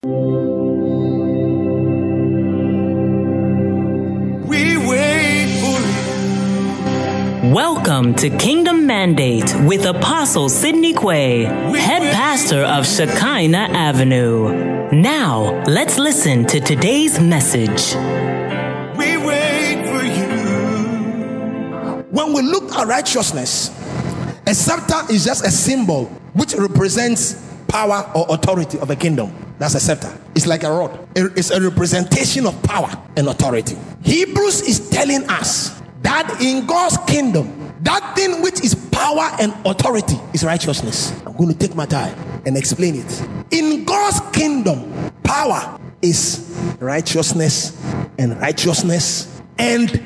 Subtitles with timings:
[0.00, 0.10] We
[4.86, 5.80] wait for
[7.42, 7.52] you.
[7.52, 14.90] Welcome to Kingdom Mandate with Apostle Sidney Quay, head pastor of Shekinah Avenue.
[14.92, 17.96] Now, let's listen to today's message.
[18.96, 20.28] we wait for you.
[22.12, 23.70] When we look at righteousness,
[24.46, 26.04] a scepter is just a symbol
[26.34, 27.34] which represents
[27.66, 29.47] power or authority of a kingdom.
[29.58, 30.16] That's a scepter.
[30.34, 31.08] It's like a rod.
[31.16, 33.76] It's a representation of power and authority.
[34.02, 40.16] Hebrews is telling us that in God's kingdom, that thing which is power and authority
[40.32, 41.12] is righteousness.
[41.26, 42.16] I'm going to take my time
[42.46, 43.28] and explain it.
[43.50, 47.76] In God's kingdom, power is righteousness
[48.18, 50.00] and righteousness and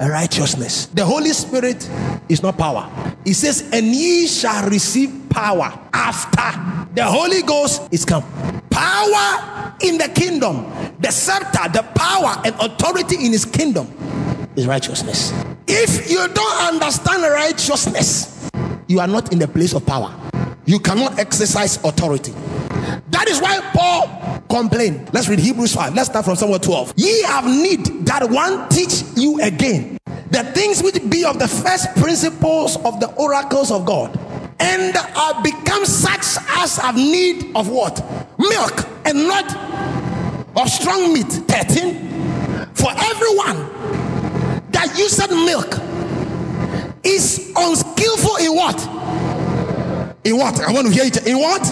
[0.00, 0.86] righteousness.
[0.86, 1.88] The Holy Spirit
[2.28, 2.90] is not power.
[3.24, 8.24] He says, and ye shall receive power after the Holy Ghost is come.
[8.76, 13.88] Power in the kingdom, the scepter, the power and authority in his kingdom
[14.54, 15.32] is righteousness.
[15.66, 18.50] If you don't understand righteousness,
[18.86, 20.14] you are not in the place of power.
[20.66, 22.32] You cannot exercise authority.
[23.12, 25.08] That is why Paul complained.
[25.14, 25.94] Let's read Hebrews 5.
[25.94, 26.92] Let's start from somewhere 12.
[26.96, 29.96] Ye have need that one teach you again
[30.30, 34.18] the things which be of the first principles of the oracles of God,
[34.58, 38.04] and are become such as have need of what?
[38.38, 39.44] Milk and not
[40.56, 41.26] of strong meat.
[41.26, 42.74] 13.
[42.74, 43.56] For everyone
[44.72, 45.78] that useth milk
[47.04, 48.80] is unskillful in what?
[50.24, 50.60] In what?
[50.60, 51.26] I want to hear it.
[51.26, 51.62] In what?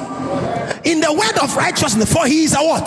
[0.87, 2.13] In the word of righteousness.
[2.13, 2.87] For he is a what?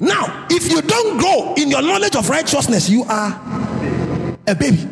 [0.00, 3.40] Now, if you don't grow in your knowledge of righteousness, you are
[4.46, 4.88] a baby.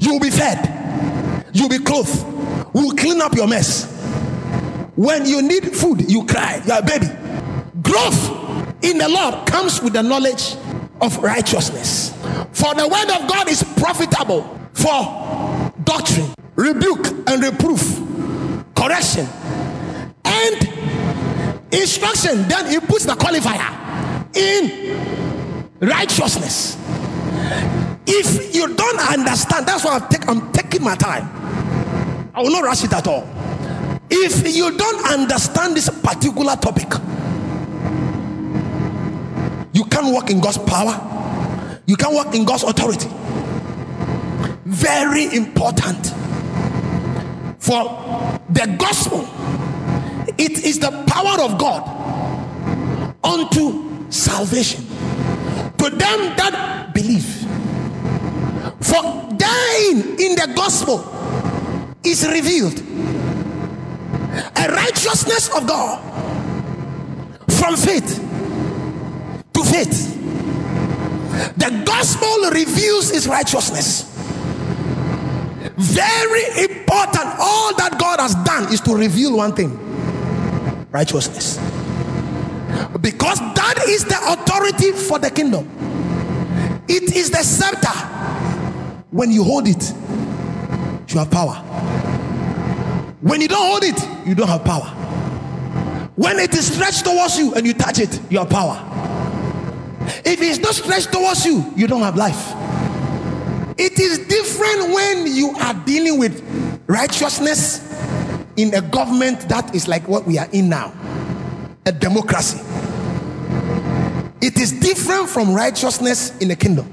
[0.00, 1.46] You will be fed.
[1.54, 2.33] You will be clothed.
[2.74, 3.90] Will clean up your mess.
[4.96, 6.60] When you need food, you cry.
[6.66, 7.06] You are a baby.
[7.82, 10.56] Growth in the Lord comes with the knowledge
[11.00, 12.10] of righteousness.
[12.52, 17.80] For the word of God is profitable for doctrine, rebuke, and reproof,
[18.74, 19.26] correction,
[20.24, 20.68] and
[21.72, 22.46] instruction.
[22.48, 23.70] Then he puts the qualifier
[24.36, 26.76] in righteousness.
[28.06, 31.43] If you don't understand, that's why I'm, I'm taking my time.
[32.34, 33.28] I will not rush it at all.
[34.10, 36.92] If you don't understand this particular topic,
[39.72, 41.80] you can't walk in God's power.
[41.86, 43.08] You can't walk in God's authority.
[44.64, 46.06] Very important.
[47.60, 47.84] For
[48.50, 49.28] the gospel,
[50.36, 51.82] it is the power of God
[53.22, 54.84] unto salvation
[55.78, 57.26] to them that believe.
[58.80, 59.02] For
[59.36, 61.13] dying in the gospel
[62.04, 62.78] is revealed
[64.56, 66.00] a righteousness of God
[67.52, 68.18] from faith
[69.52, 70.14] to faith.
[71.56, 74.10] The gospel reveals his righteousness.
[75.76, 77.26] Very important.
[77.38, 79.80] All that God has done is to reveal one thing
[80.90, 81.58] righteousness.
[83.00, 85.68] Because that is the authority for the kingdom.
[86.88, 87.88] It is the scepter.
[89.10, 89.92] When you hold it,
[91.12, 91.73] you have power.
[93.24, 94.84] When you don't hold it, you don't have power.
[96.14, 98.78] When it is stretched towards you and you touch it, you have power.
[100.26, 102.52] If it's not stretched towards you, you don't have life.
[103.78, 106.44] It is different when you are dealing with
[106.86, 107.80] righteousness
[108.56, 110.92] in a government that is like what we are in now
[111.86, 112.58] a democracy.
[114.42, 116.92] It is different from righteousness in the kingdom.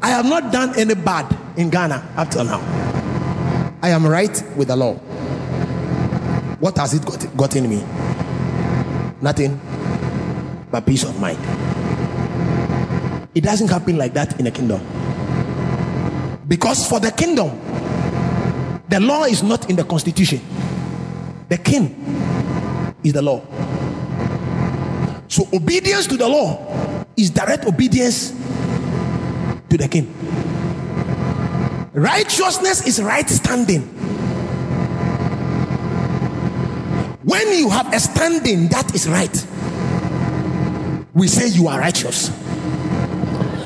[0.00, 2.85] I have not done any bad in Ghana up till now.
[3.82, 4.94] I am right with the law.
[6.60, 7.84] What has it got, gotten me?
[9.20, 9.60] Nothing
[10.70, 11.38] but peace of mind.
[13.34, 14.80] It doesn't happen like that in the kingdom.
[16.48, 17.60] Because for the kingdom,
[18.88, 20.40] the law is not in the constitution,
[21.48, 21.94] the king
[23.04, 23.42] is the law.
[25.28, 28.30] So obedience to the law is direct obedience
[29.68, 30.15] to the king.
[31.96, 33.80] Righteousness is right standing.
[37.24, 39.34] When you have a standing that is right,
[41.14, 42.28] we say you are righteous.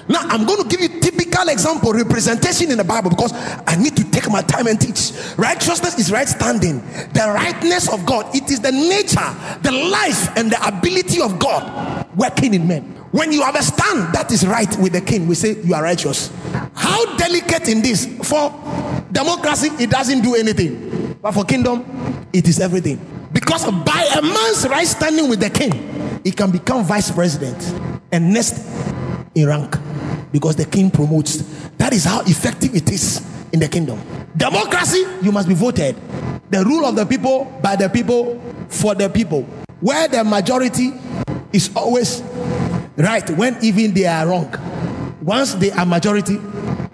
[0.09, 3.33] Now, I'm going to give you typical example representation in the Bible because
[3.67, 5.11] I need to take my time and teach.
[5.37, 6.83] Righteousness is right standing,
[7.13, 8.33] the rightness of God.
[8.33, 13.00] It is the nature, the life, and the ability of God working in men.
[13.11, 16.31] When you understand that is right with the king, we say you are righteous.
[16.75, 18.07] How delicate in this?
[18.23, 18.51] For
[19.13, 21.85] democracy, it doesn't do anything, but for kingdom,
[22.33, 22.99] it is everything.
[23.33, 27.75] Because Because by a man's right standing with the king, he can become vice president
[28.13, 28.65] and next
[29.35, 29.77] in rank
[30.31, 31.39] because the king promotes.
[31.79, 34.01] That is how effective it is in the kingdom.
[34.37, 35.97] Democracy, you must be voted.
[36.51, 39.43] The rule of the people, by the people, for the people.
[39.81, 40.93] Where the majority
[41.53, 42.23] is always
[43.01, 44.53] right when even they are wrong.
[45.23, 46.39] Once they are majority,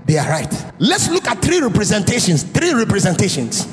[0.05, 0.73] they are right.
[0.79, 2.43] Let's look at three representations.
[2.43, 3.65] Three representations.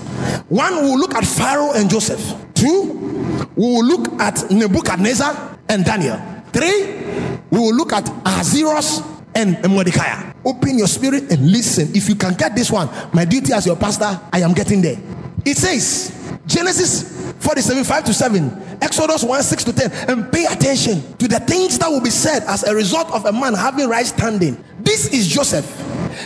[0.50, 2.22] One, will look at Pharaoh and Joseph.
[2.54, 6.20] Two, we will look at Nebuchadnezzar and Daniel.
[6.52, 7.02] Three,
[7.50, 9.02] we will look at Ahasuerus
[9.36, 10.32] and Mordecai.
[10.46, 11.90] Open your spirit and listen.
[11.96, 14.98] If you can get this one, my duty as your pastor, I am getting there.
[15.46, 21.16] It says, Genesis 47 5 to 7, Exodus 1 6 to 10, and pay attention
[21.18, 24.06] to the things that will be said as a result of a man having right
[24.06, 24.62] standing.
[24.80, 25.66] This is Joseph.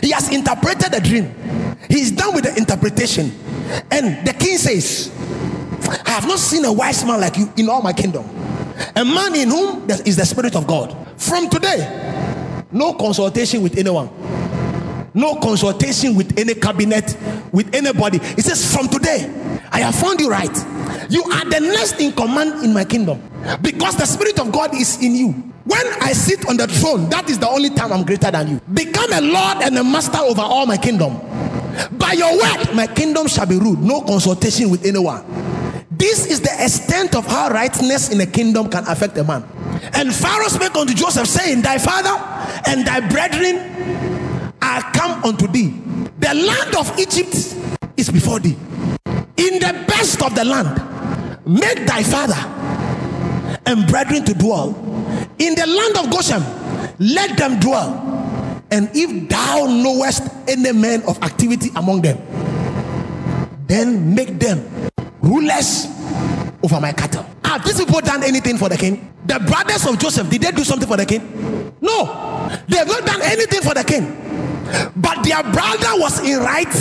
[0.01, 1.33] He has interpreted the dream,
[1.88, 3.31] he's done with the interpretation.
[3.92, 5.12] And the king says,
[6.06, 8.25] I have not seen a wise man like you in all my kingdom.
[8.95, 10.95] A man in whom is the Spirit of God.
[11.18, 14.09] From today, no consultation with anyone,
[15.13, 17.15] no consultation with any cabinet,
[17.51, 18.18] with anybody.
[18.21, 19.31] It says, From today,
[19.71, 20.76] I have found you right.
[21.09, 23.21] You are the next in command in my kingdom
[23.62, 25.31] because the Spirit of God is in you.
[25.65, 28.62] When I sit on the throne, that is the only time I'm greater than you.
[28.74, 31.19] Become a Lord and a master over all my kingdom.
[31.92, 33.81] By your word, my kingdom shall be ruled.
[33.81, 35.24] No consultation with anyone.
[35.92, 39.44] This is the extent of how rightness in a kingdom can affect a man.
[39.94, 42.15] And Pharaoh spake unto Joseph, saying, Thy father
[42.68, 45.74] and thy brethren are come unto thee.
[46.19, 47.36] The land of Egypt
[47.98, 48.56] is before thee.
[49.38, 50.81] In the best of the land,
[51.47, 52.35] make thy father
[53.65, 54.69] and brethren to dwell.
[55.39, 56.44] In the land of Goshen,
[56.99, 58.03] let them dwell.
[58.69, 62.17] And if thou knowest any man of activity among them,
[63.67, 64.89] then make them
[65.21, 65.88] rulers
[66.63, 67.25] over my cattle.
[67.45, 69.13] Have these people done anything for the king?
[69.25, 71.73] The brothers of Joseph, did they do something for the king?
[71.79, 74.23] No, they have not done anything for the king.
[74.95, 76.71] But their brother was in right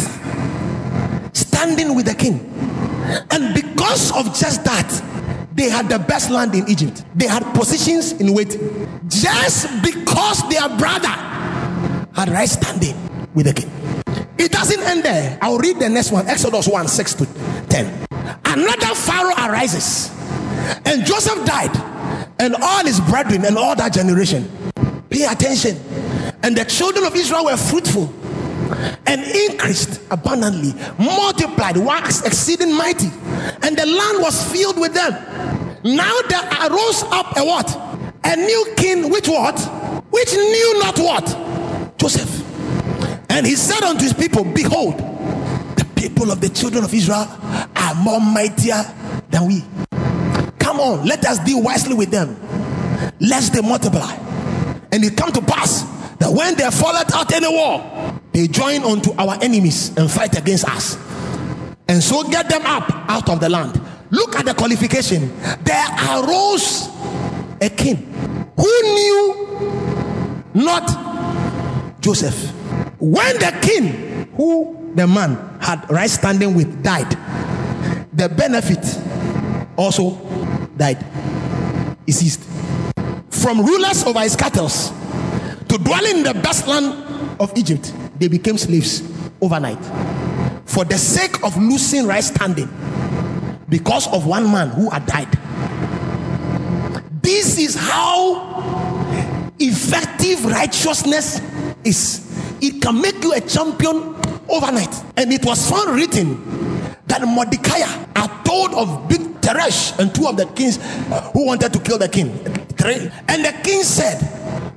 [1.32, 2.40] standing with the king.
[3.30, 4.88] And because of just that,
[5.54, 7.04] they had the best land in Egypt.
[7.14, 9.00] They had positions in waiting.
[9.08, 11.08] Just because their brother
[12.14, 12.96] had right standing
[13.34, 13.70] with the king.
[14.38, 15.38] It doesn't end there.
[15.40, 17.26] I'll read the next one Exodus 1 6 to
[17.68, 18.06] 10.
[18.44, 20.10] Another Pharaoh arises,
[20.84, 21.74] and Joseph died,
[22.38, 24.50] and all his brethren and all that generation.
[25.10, 25.76] Pay attention.
[26.42, 28.12] And the children of Israel were fruitful
[29.06, 33.10] and increased abundantly, multiplied, waxed exceeding mighty,
[33.62, 35.12] and the land was filled with them.
[35.84, 37.76] Now there arose up a what?
[38.24, 39.58] A new king, which what?
[40.10, 41.98] Which knew not what?
[41.98, 42.42] Joseph.
[43.30, 44.98] And he said unto his people, Behold,
[45.76, 47.28] the people of the children of Israel
[47.76, 48.82] are more mightier
[49.30, 49.64] than we.
[50.58, 52.36] Come on, let us deal wisely with them,
[53.20, 54.12] lest they multiply.
[54.90, 55.82] And it come to pass
[56.18, 60.68] that when they falleth out any war, they join unto our enemies and fight against
[60.68, 60.98] us.
[61.88, 63.80] And so get them up out of the land.
[64.10, 65.34] Look at the qualification.
[65.64, 66.90] There arose
[67.62, 67.96] a king
[68.54, 72.50] who knew not Joseph.
[72.98, 77.10] When the king, who the man had right standing with, died,
[78.12, 78.84] the benefit
[79.78, 80.10] also
[80.76, 81.02] died.
[82.04, 82.42] He ceased.
[83.30, 87.02] From rulers over his cattle to dwelling in the best land
[87.40, 89.02] of Egypt, they became slaves
[89.40, 89.82] overnight.
[90.64, 92.68] For the sake of losing right standing,
[93.68, 95.32] because of one man who had died.
[97.22, 101.40] This is how effective righteousness
[101.84, 102.22] is.
[102.60, 104.14] It can make you a champion
[104.48, 104.94] overnight.
[105.16, 106.42] And it was found written
[107.06, 107.82] that Mordecai
[108.14, 111.98] are told of big Teresh and two of the kings uh, who wanted to kill
[111.98, 112.30] the king.
[113.28, 114.20] And the king said,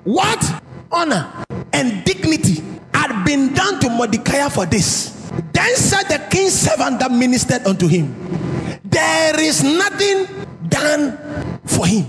[0.03, 1.31] What honor
[1.74, 5.15] and dignity had been done to Mordecai for this?
[5.53, 8.15] Then said the king's servant that ministered unto him,
[8.84, 10.27] There is nothing
[10.67, 12.05] done for him.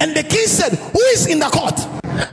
[0.00, 1.76] And the king said, Who is in the court?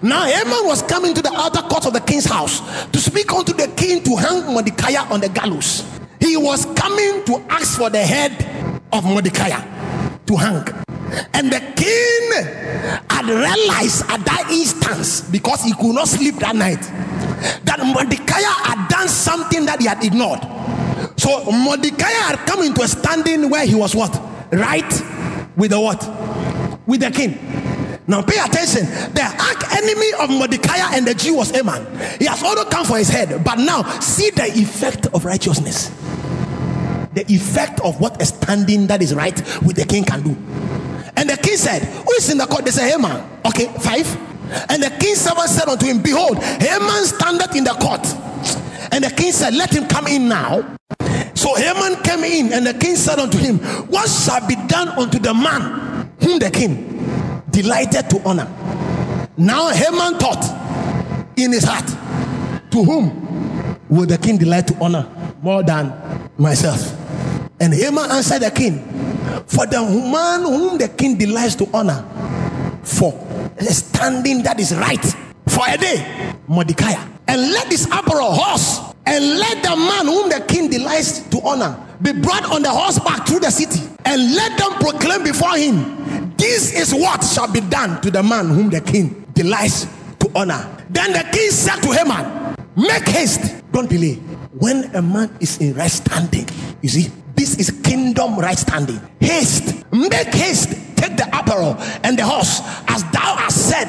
[0.04, 3.54] Now Haman was coming to the outer court of the king's house to speak unto
[3.54, 5.84] the king to hang Mordecai on the gallows.
[6.20, 9.50] He was coming to ask for the head of Mordecai
[10.26, 10.68] to hang.
[11.34, 16.84] And the king had realized at that instance, because he could not sleep that night,
[17.64, 20.40] that Mordecai had done something that he had ignored.
[21.20, 24.14] So Mordecai had come into a standing where he was what?
[24.52, 24.90] Right
[25.56, 26.02] with the what?
[26.88, 27.38] With the king.
[28.08, 28.86] Now pay attention.
[29.14, 31.86] The arch enemy of Mordecai and the Jew was Haman.
[32.18, 33.44] He has also come for his head.
[33.44, 35.92] But now see the effect of righteousness.
[37.14, 40.30] the effect of what a standing that is right with the king can do.
[41.18, 42.66] And the king said, Who is in the court?
[42.66, 43.40] They said, Haman.
[43.46, 44.08] Okay, five.
[44.70, 48.06] And the king's servant said unto him, Behold, Haman standeth in the court.
[48.92, 50.78] And the king said, Let him come in now.
[51.36, 55.20] So Haman came in, and the king said unto him, What shall be done unto
[55.20, 58.48] the man whom the king delighted to honor?
[59.38, 60.44] Now Haman thought
[61.38, 61.88] in his heart,
[62.72, 65.08] To whom will the king delight to honor
[65.42, 65.94] more than
[66.38, 66.96] myself?
[67.62, 68.80] And Haman answered the king,
[69.46, 72.04] For the man whom the king delights to honor,
[72.84, 73.14] for
[73.68, 75.04] standing that is right
[75.48, 76.94] for a day, Mordecai.
[77.28, 81.78] And let this emperor horse, and let the man whom the king delights to honor
[82.02, 86.74] be brought on the horseback through the city, and let them proclaim before him, This
[86.74, 89.86] is what shall be done to the man whom the king delights
[90.20, 90.66] to honor.
[90.90, 94.16] Then the king said to Haman, Make haste, don't delay.
[94.58, 96.48] When a man is in right standing,
[96.82, 99.00] you see, this is kingdom right standing.
[99.22, 103.88] Haste, make haste, take the apparel and the horse as thou hast said,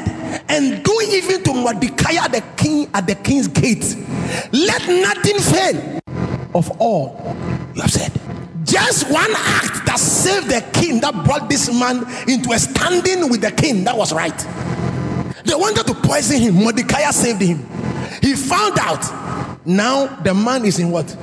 [0.49, 3.97] and do even to Mordecai the king at the king's gate.
[4.53, 6.01] Let nothing fail
[6.55, 7.21] of all
[7.75, 8.13] you have said.
[8.63, 13.41] Just one act that saved the king, that brought this man into a standing with
[13.41, 14.39] the king, that was right.
[15.45, 16.55] They wanted to poison him.
[16.55, 17.67] Mordecai saved him.
[18.23, 19.67] He found out.
[19.67, 21.17] Now the man is in what?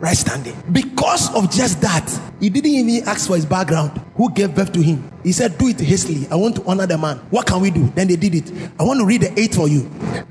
[0.00, 0.56] Right standing.
[0.72, 4.00] Because of just that, he didn't even ask for his background.
[4.16, 5.10] Who gave birth to him?
[5.22, 6.26] He said, Do it hastily.
[6.30, 7.18] I want to honor the man.
[7.28, 7.86] What can we do?
[7.94, 8.50] Then they did it.
[8.80, 9.80] I want to read the eight for you.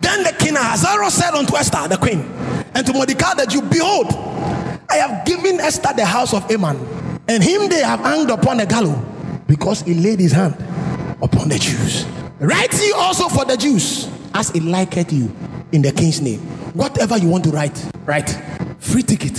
[0.01, 2.21] Then the king Ahasuerus said unto Esther, the queen,
[2.73, 4.07] and to Mordecai that you behold,
[4.89, 6.75] I have given Esther the house of Haman,
[7.27, 8.97] and him they have hanged upon a gallows
[9.45, 10.55] because he laid his hand
[11.21, 12.07] upon the Jews.
[12.39, 15.31] Write ye also for the Jews as it liketh you
[15.71, 16.39] in the king's name.
[16.73, 18.35] Whatever you want to write, write.
[18.91, 19.37] Free ticket.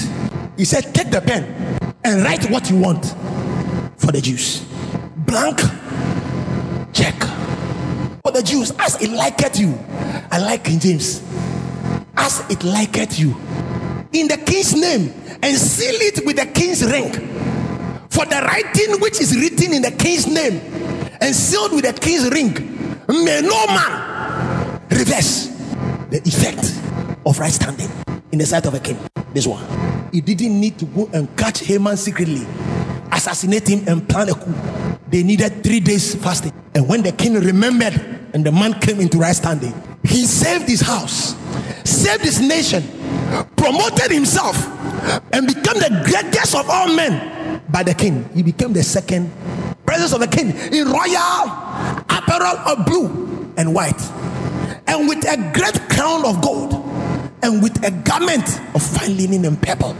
[0.57, 1.45] He said, Take the pen
[2.05, 3.05] and write what you want
[3.97, 4.65] for the Jews.
[5.17, 5.59] Blank
[6.93, 7.15] check
[8.23, 9.77] for the Jews as it liketh you.
[10.31, 11.23] I like King James.
[12.17, 13.31] As it liketh you
[14.13, 17.11] in the king's name and seal it with the king's ring.
[18.09, 20.61] For the writing which is written in the king's name
[21.21, 22.55] and sealed with the king's ring,
[23.09, 25.47] may no man reverse
[26.11, 26.77] the effect
[27.27, 27.89] of right standing
[28.33, 29.10] in the sight of a king.
[29.33, 29.65] This one.
[30.13, 32.47] He didn't need to go and catch Haman secretly,
[33.13, 34.55] assassinate him, and plan a coup.
[35.09, 36.53] They needed three days fasting.
[36.75, 37.95] And when the king remembered
[38.35, 39.73] and the man came into right standing,
[40.03, 41.37] he saved his house,
[41.85, 42.83] saved his nation,
[43.57, 44.57] promoted himself,
[45.33, 48.29] and became the greatest of all men by the king.
[48.35, 49.31] He became the second
[49.87, 51.47] presence of the king in royal
[52.09, 54.01] apparel of blue and white,
[54.87, 56.73] and with a great crown of gold,
[57.43, 59.97] and with a garment of fine linen and purple.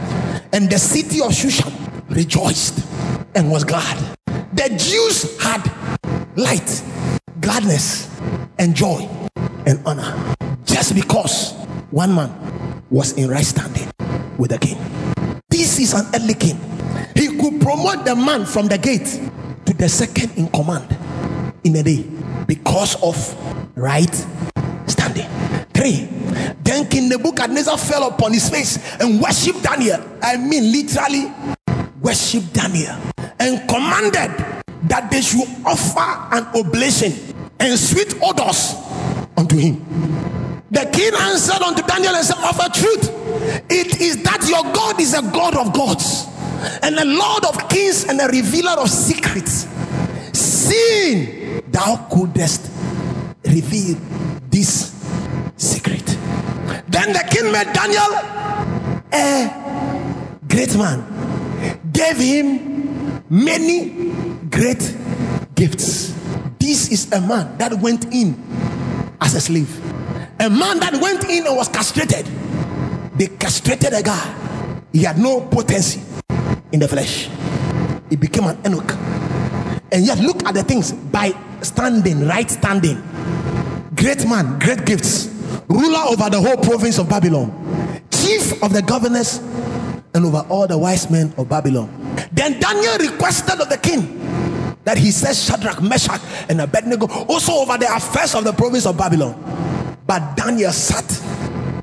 [0.53, 1.73] And the city of Shushan
[2.09, 2.85] rejoiced
[3.35, 3.97] and was glad.
[4.53, 5.61] The Jews had
[6.35, 6.83] light,
[7.39, 8.09] gladness,
[8.59, 9.07] and joy
[9.65, 11.53] and honor just because
[11.91, 13.89] one man was in right standing
[14.37, 14.77] with the king.
[15.49, 16.59] This is an earthly king.
[17.15, 19.19] He could promote the man from the gate
[19.65, 20.97] to the second in command
[21.63, 22.03] in a day
[22.47, 23.15] because of
[23.75, 24.13] right
[24.87, 25.27] standing.
[25.73, 26.09] Three,
[26.63, 30.01] then King Nebuchadnezzar fell upon his face and worshiped Daniel.
[30.21, 31.31] I mean, literally,
[32.01, 32.95] worshiped Daniel
[33.39, 34.31] and commanded
[34.83, 37.13] that they should offer an oblation
[37.59, 38.75] and sweet odors
[39.37, 39.85] unto him.
[40.71, 43.09] The king answered unto Daniel and said, Of a truth,
[43.69, 46.27] it is that your God is a God of gods
[46.81, 49.67] and a Lord of kings and a revealer of secrets.
[50.33, 52.69] Seeing thou couldest
[53.45, 53.97] reveal
[54.49, 54.93] this
[55.57, 56.17] secret.
[56.91, 58.11] Then the king made Daniel
[59.13, 59.47] a
[60.47, 60.99] great man,
[61.93, 64.11] gave him many
[64.49, 64.95] great
[65.55, 66.13] gifts.
[66.59, 68.35] This is a man that went in
[69.21, 69.71] as a slave,
[70.39, 72.25] a man that went in and was castrated.
[73.15, 74.35] They castrated a guy,
[74.91, 76.01] he had no potency
[76.73, 77.29] in the flesh.
[78.09, 78.91] He became an eunuch.
[79.93, 83.01] And yet, look at the things by standing, right standing.
[83.95, 85.30] Great man, great gifts,
[85.67, 87.51] ruler over the whole province of Babylon,
[88.11, 89.37] chief of the governors,
[90.13, 91.89] and over all the wise men of Babylon.
[92.31, 94.19] Then Daniel requested of the king
[94.83, 98.97] that he says Shadrach, Meshach, and Abednego also over the affairs of the province of
[98.97, 99.35] Babylon.
[100.07, 101.09] But Daniel sat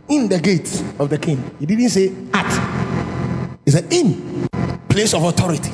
[0.09, 1.43] in the gate of the king.
[1.59, 4.49] He didn't say at, he said in
[4.89, 5.71] place of authority.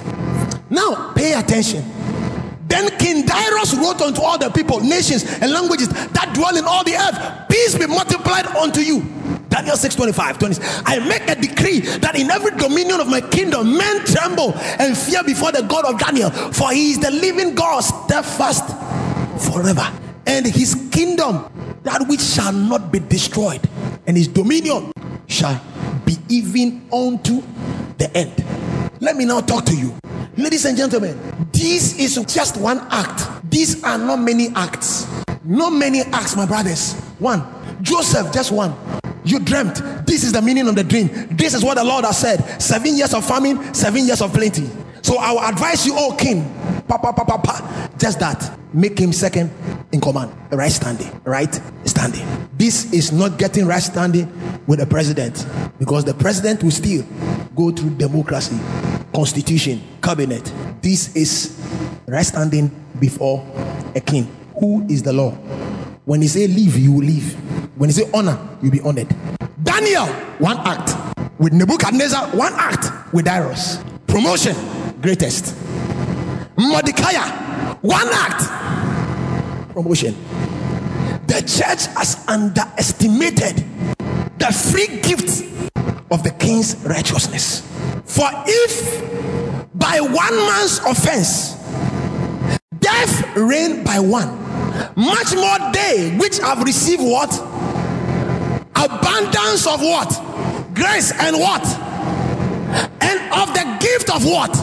[0.71, 1.83] Now pay attention.
[2.66, 6.85] Then King Darius wrote unto all the people, nations, and languages that dwell in all
[6.85, 9.02] the earth, peace be multiplied unto you.
[9.49, 10.62] Daniel 6 25, 20.
[10.85, 15.23] I make a decree that in every dominion of my kingdom, men tremble and fear
[15.23, 18.66] before the God of Daniel, for he is the living God, steadfast
[19.52, 19.87] forever.
[20.26, 21.47] And his kingdom,
[21.85, 23.61] that which shall not be destroyed,
[24.06, 24.90] and his dominion
[25.26, 25.61] shall
[26.04, 27.42] be even unto
[27.99, 28.44] the end.
[29.00, 29.94] Let me now talk to you.
[30.37, 31.16] Ladies and gentlemen,
[31.64, 33.26] this is just one act.
[33.50, 35.06] These are not many acts.
[35.44, 36.92] Not many acts, my brothers.
[37.18, 37.42] One.
[37.80, 38.75] Joseph, just one.
[39.25, 39.76] You dreamt.
[40.06, 41.09] This is the meaning of the dream.
[41.30, 42.61] This is what the Lord has said.
[42.61, 44.68] Seven years of famine, seven years of plenty.
[45.00, 46.44] So I will advise you, oh king,
[46.87, 48.59] papa, papa, papa, just that.
[48.75, 49.50] Make him second
[49.92, 52.26] in command, right standing, right standing.
[52.59, 54.30] This is not getting right standing
[54.66, 55.47] with the president
[55.78, 57.04] because the president will still
[57.54, 58.56] go through democracy,
[59.14, 60.52] constitution, cabinet.
[60.83, 61.59] This is
[62.06, 63.47] right standing before
[63.94, 64.25] a king.
[64.59, 65.30] Who is the law?
[66.04, 67.35] When he say leave, you will leave.
[67.78, 69.09] When he say honor, you'll be honored.
[69.62, 70.06] Daniel,
[70.38, 71.16] one act.
[71.38, 73.14] With Nebuchadnezzar, one act.
[73.14, 74.54] With Darius, promotion,
[75.00, 75.56] greatest.
[76.56, 77.14] Mordecai,
[77.80, 79.73] one act.
[79.73, 80.14] Promotion.
[81.26, 83.64] The church has underestimated
[84.38, 85.53] the free gift
[86.11, 87.61] of the king's righteousness.
[88.04, 91.54] For if by one man's offense
[92.78, 94.28] death reigned by one,
[94.96, 97.32] much more they which have received what?
[98.76, 100.11] Abundance of what?
[100.75, 101.64] Grace and what?
[103.00, 104.54] And of the gift of what?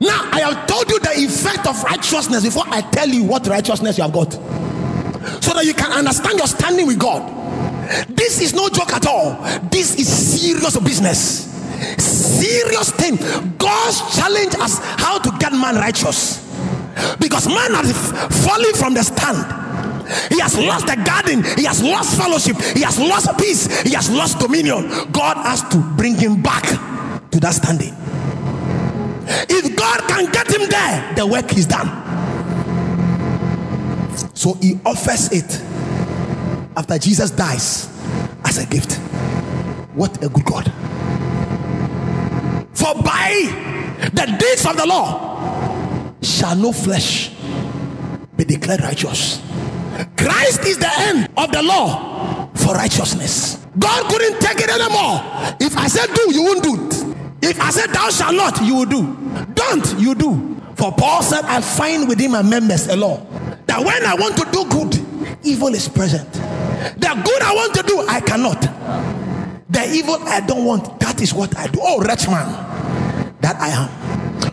[0.00, 3.96] Now, I have told you the effect of righteousness before I tell you what righteousness
[3.96, 4.32] you have got.
[4.32, 7.35] So that you can understand your standing with God.
[8.08, 9.36] This is no joke at all.
[9.70, 11.52] This is serious business.
[11.98, 13.16] Serious thing.
[13.58, 16.44] God's challenge us how to get man righteous.
[17.20, 17.92] Because man has
[18.44, 19.44] fallen from the stand.
[20.30, 21.42] He has lost the garden.
[21.56, 22.56] He has lost fellowship.
[22.76, 23.82] He has lost peace.
[23.82, 24.88] He has lost dominion.
[25.12, 26.64] God has to bring him back
[27.30, 27.94] to that standing.
[29.48, 31.88] If God can get him there, the work is done.
[34.34, 35.62] So he offers it
[36.76, 37.88] after Jesus dies
[38.44, 38.94] as a gift.
[39.94, 40.64] What a good God.
[42.74, 43.32] For by
[44.12, 47.34] the deeds of the law shall no flesh
[48.36, 49.40] be declared righteous.
[50.16, 53.66] Christ is the end of the law for righteousness.
[53.78, 55.22] God couldn't take it anymore.
[55.58, 57.50] If I said do, you won't do it.
[57.50, 59.16] If I said thou shalt not, you will do.
[59.54, 60.56] Don't, you do.
[60.74, 63.24] For Paul said, I find within my members a law
[63.66, 66.28] that when I want to do good, evil is present.
[66.94, 68.60] The good I want to do, I cannot.
[69.68, 71.80] The evil I don't want, that is what I do.
[71.82, 72.46] Oh, wretch man,
[73.40, 73.88] that I am.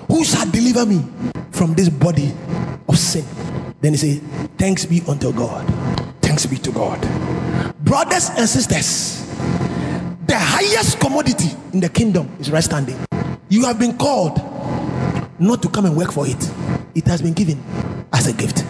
[0.08, 1.06] Who shall deliver me
[1.52, 2.34] from this body
[2.88, 3.26] of sin?
[3.82, 4.15] Then he say,
[4.58, 5.67] Thanks be unto God.
[6.22, 7.00] Thanks be to God.
[7.80, 9.28] Brothers and sisters,
[10.26, 12.98] the highest commodity in the kingdom is right standing.
[13.50, 14.38] You have been called
[15.39, 16.52] not to come and work for it,
[16.96, 17.63] it has been given
[18.13, 18.63] as a gift.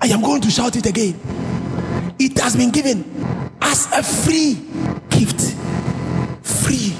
[0.00, 1.20] I am going to shout it again.
[2.18, 3.04] It has been given
[3.60, 4.54] as a free
[5.10, 5.40] gift.
[6.42, 6.94] Free.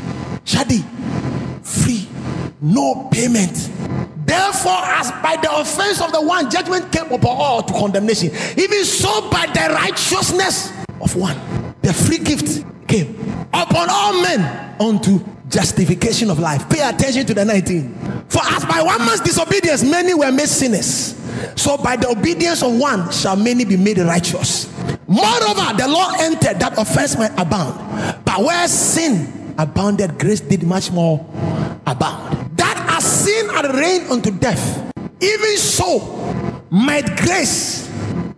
[0.45, 0.85] Shadi.
[1.63, 2.09] Free.
[2.61, 3.71] No payment.
[4.27, 8.31] Therefore, as by the offense of the one, judgment came upon all to condemnation.
[8.57, 11.39] Even so, by the righteousness of one,
[11.83, 13.19] the free gift came
[13.53, 16.69] upon all men unto justification of life.
[16.69, 18.25] Pay attention to the 19.
[18.29, 21.15] For as by one man's disobedience, many were made sinners.
[21.57, 24.69] So by the obedience of one shall many be made righteous.
[25.07, 28.25] Moreover, the law entered that offense might abound.
[28.25, 31.25] But where sin abounded, grace did much more
[31.87, 32.57] abound.
[32.57, 36.01] That as sin had reigned unto death, even so
[36.71, 37.91] might grace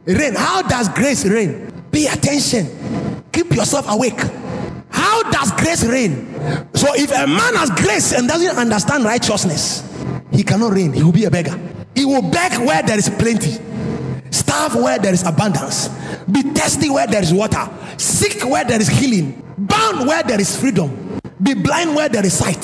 [0.04, 0.34] reign.
[0.34, 1.72] How does grace reign?
[1.90, 3.22] Pay attention.
[3.32, 4.20] Keep yourself awake.
[4.90, 6.32] How does grace reign?
[6.74, 9.82] So if a man has grace and doesn't understand righteousness,
[10.30, 10.92] he cannot reign.
[10.92, 11.58] He will be a beggar.
[11.94, 13.58] He will beg where there is plenty,
[14.36, 15.88] starve where there is abundance,
[16.30, 17.68] be thirsty where there is water,
[17.98, 22.36] Seek where there is healing, bound where there is freedom, be blind where there is
[22.36, 22.60] sight.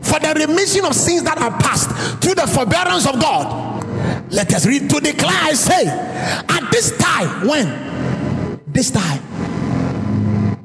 [0.00, 1.90] for the remission of sins that are past
[2.22, 3.84] through the forbearance of God.
[4.32, 8.60] Let us read to declare, I say, at this time, when?
[8.66, 9.22] This time,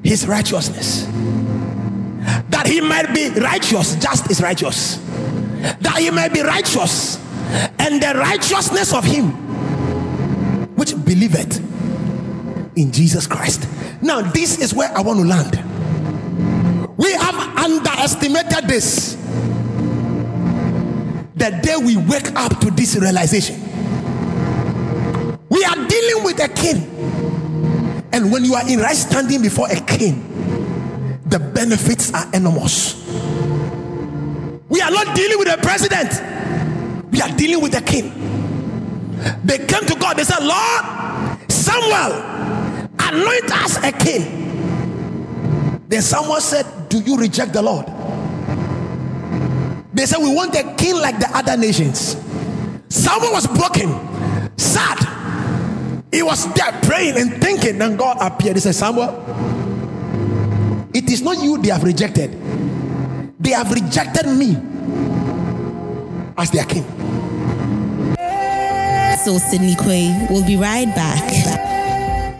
[0.02, 1.06] his righteousness.
[2.50, 4.96] That he might be righteous, just is righteous.
[5.80, 7.16] That he might be righteous,
[7.78, 9.32] and the righteousness of him
[10.76, 11.60] which believeth
[12.78, 13.68] in Jesus Christ.
[14.00, 15.56] Now, this is where I want to land.
[16.96, 19.16] We have underestimated this.
[21.34, 23.60] The day we wake up to this realization,
[25.48, 26.84] we are dealing with a king.
[28.12, 30.24] And when you are in right standing before a king,
[31.26, 33.04] the benefits are enormous.
[34.68, 38.14] We are not dealing with a president, we are dealing with a king.
[39.44, 42.57] They came to God, they said, Lord, Samuel,
[43.12, 45.78] anoint us a king.
[45.88, 47.86] Then someone said, Do you reject the Lord?
[49.94, 52.16] They said, We want a king like the other nations.
[52.88, 53.88] Someone was broken,
[54.58, 54.98] sad.
[56.12, 57.78] He was there praying and thinking.
[57.78, 58.56] Then God appeared.
[58.56, 59.08] He said, Samuel,
[60.94, 62.32] it is not you they have rejected,
[63.38, 64.56] they have rejected me
[66.36, 66.84] as their king.
[69.24, 71.28] So Sydney Quay will be right back.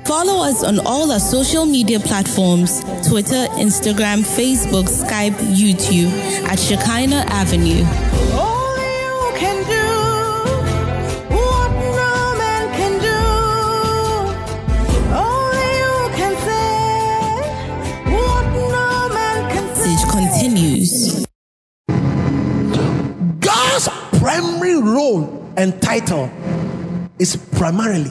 [0.08, 6.10] Follow us on all our social media platforms Twitter, Instagram, Facebook, Skype, YouTube
[6.48, 7.84] at Shekinah Avenue.
[8.32, 9.86] Only you can do
[11.36, 13.20] what no man can do.
[15.12, 16.72] Only you can say
[18.10, 19.92] what no man can say.
[19.92, 21.26] Message continues.
[23.40, 26.30] God's primary role and title
[27.18, 28.10] is primarily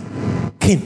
[0.60, 0.82] king.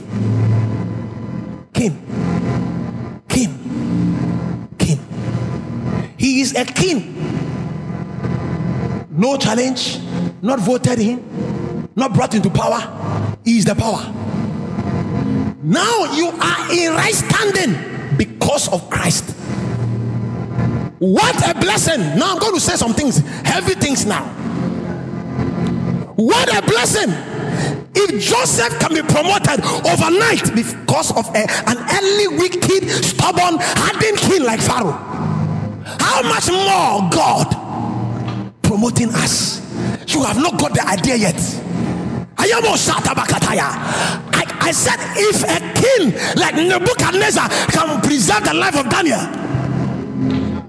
[1.82, 3.26] King.
[3.28, 4.68] King.
[4.78, 5.00] King.
[6.16, 7.18] He is a king.
[9.10, 9.98] No challenge,
[10.42, 13.36] not voted in, not brought into power.
[13.44, 14.00] He is the power.
[15.60, 19.34] Now you are in right standing because of Christ.
[21.00, 21.98] What a blessing.
[22.16, 24.22] Now I'm going to say some things, heavy things now.
[26.14, 27.31] What a blessing.
[27.94, 34.44] If Joseph can be promoted overnight because of a- an early, wicked, stubborn, hardened king
[34.44, 34.98] like Pharaoh,
[36.00, 37.56] how much more God
[38.62, 39.60] promoting us?
[40.08, 41.36] You have not got the idea yet.
[42.36, 43.68] Ayamo Shatabakataya.
[44.34, 49.20] I, I said, if a king like Nebuchadnezzar can preserve the life of Daniel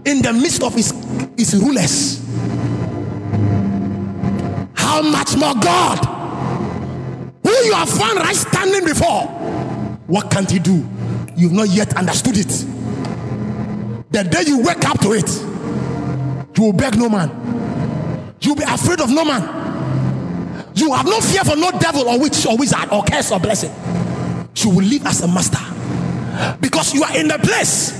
[0.05, 0.93] in the midst of his,
[1.37, 2.19] his rulers,
[4.75, 5.99] how much more God,
[7.53, 9.27] who you have found right standing before,
[10.07, 10.87] what can't he do?
[11.35, 12.47] You've not yet understood it.
[14.11, 15.29] The day you wake up to it,
[16.57, 17.29] you will beg no man,
[18.41, 19.61] you'll be afraid of no man.
[20.75, 23.71] You have no fear for no devil or witch or wizard or curse or blessing.
[24.55, 25.61] You will live as a master
[26.59, 27.91] because you are in the place.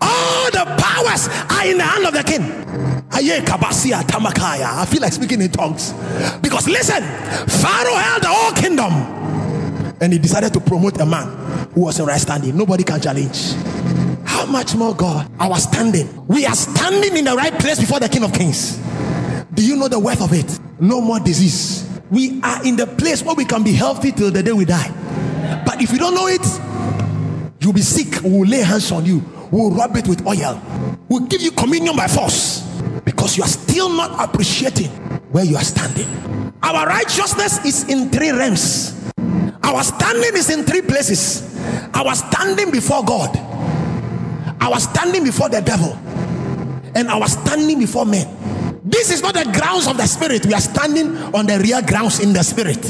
[0.00, 2.91] All the powers are in the hand of the king.
[3.14, 5.92] I feel like speaking in tongues.
[6.40, 8.92] Because listen, Pharaoh held the whole kingdom
[10.00, 11.28] and he decided to promote a man
[11.74, 12.56] who was in right standing.
[12.56, 13.52] Nobody can challenge.
[14.24, 15.30] How much more God?
[15.38, 16.26] Our standing.
[16.26, 18.78] We are standing in the right place before the King of Kings.
[19.54, 20.58] Do you know the worth of it?
[20.80, 21.88] No more disease.
[22.10, 24.90] We are in the place where we can be healthy till the day we die.
[25.64, 26.44] But if you don't know it,
[27.60, 28.22] you'll be sick.
[28.22, 29.22] We'll lay hands on you.
[29.50, 30.60] We'll rub it with oil.
[31.08, 32.71] We'll give you communion by force
[33.04, 34.90] because you are still not appreciating
[35.30, 36.06] where you are standing.
[36.62, 38.98] Our righteousness is in three realms.
[39.62, 41.56] Our standing is in three places.
[41.94, 43.36] Our standing before God,
[44.60, 45.92] our standing before the devil,
[46.94, 48.80] and our standing before men.
[48.84, 50.44] This is not the grounds of the spirit.
[50.46, 52.84] We are standing on the real grounds in the spirit.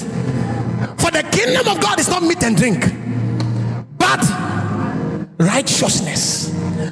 [0.99, 2.85] For the kingdom of God is not meat and drink,
[3.99, 4.21] but
[5.39, 6.51] righteousness.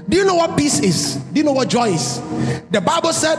[0.08, 1.16] Do you know what peace is?
[1.16, 2.20] Do you know what joy is?
[2.70, 3.36] The Bible said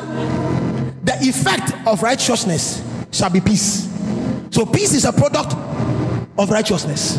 [1.04, 3.90] the effect of righteousness shall be peace.
[4.52, 5.54] So, peace is a product
[6.38, 7.16] of righteousness.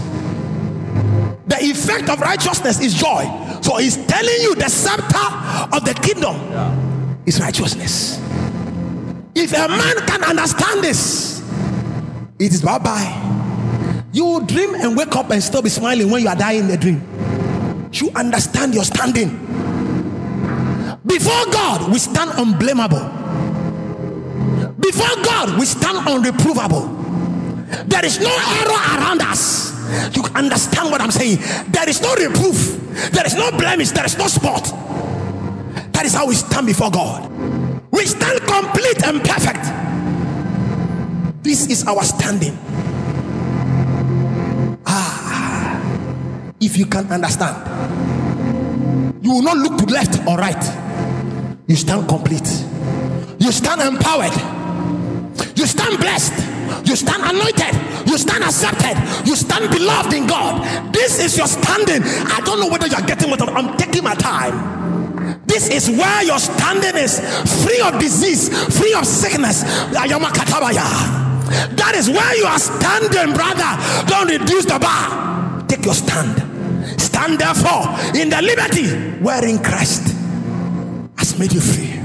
[1.47, 3.25] The effect of righteousness is joy.
[3.63, 6.37] So, he's telling you the scepter of the kingdom
[7.27, 8.19] is righteousness.
[9.35, 11.41] If a man can understand this,
[12.39, 13.33] it is bye bye.
[14.13, 16.69] You will dream and wake up and still be smiling when you are dying in
[16.69, 17.01] the dream.
[17.93, 19.29] You understand your standing.
[21.05, 23.21] Before God, we stand unblameable.
[24.81, 26.89] Before God, we stand unreprovable.
[27.89, 29.73] There is no error around us.
[30.17, 31.39] You understand what I'm saying?
[31.71, 34.65] There is no reproof, there is no blemish, there is no spot.
[35.93, 37.31] That is how we stand before God.
[37.91, 39.65] We stand complete and perfect.
[41.43, 42.57] This is our standing.
[46.63, 47.57] If you can understand,
[49.23, 50.63] you will not look to left or right.
[51.67, 52.49] You stand complete.
[53.39, 54.33] You stand empowered.
[55.57, 56.33] You stand blessed.
[56.87, 58.07] You stand anointed.
[58.07, 58.97] You stand accepted.
[59.27, 60.95] You stand beloved in God.
[60.95, 62.03] This is your standing.
[62.05, 65.41] I don't know whether you are getting what I'm taking my time.
[65.47, 67.21] This is where your standing is
[67.65, 68.49] free of disease,
[68.79, 69.63] free of sickness.
[69.63, 74.07] That is where you are standing, brother.
[74.07, 75.67] Don't reduce the bar.
[75.69, 76.52] Take your stand.
[77.03, 77.85] Stand therefore
[78.15, 78.89] in the liberty
[79.21, 80.15] wherein Christ
[81.19, 82.01] has made you free.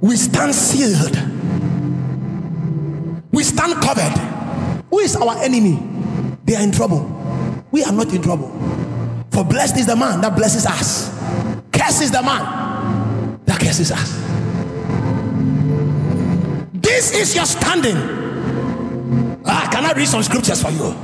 [0.00, 1.16] We stand sealed.
[3.32, 4.16] We stand covered.
[4.90, 5.78] Who is our enemy?
[6.44, 7.04] They are in trouble.
[7.70, 8.48] We are not in trouble.
[9.30, 11.10] For blessed is the man that blesses us.
[11.70, 14.12] Cursed is the man that curses us.
[16.72, 17.96] This is your standing.
[19.44, 20.96] Ah, can I read some scriptures for you?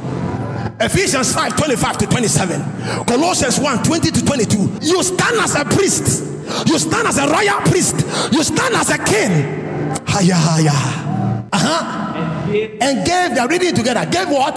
[0.81, 4.79] Ephesians 5 25 to 27, Colossians 1 20 to 22.
[4.83, 6.25] You stand as a priest,
[6.67, 9.63] you stand as a royal priest, you stand as a king.
[10.07, 11.45] Haya, haya.
[11.53, 12.51] Uh-huh.
[12.81, 14.05] And gave, they're reading together.
[14.11, 14.57] Gave what?